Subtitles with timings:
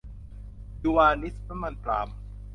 [0.83, 2.07] ยูนิวานิชน้ำมันปาล์ม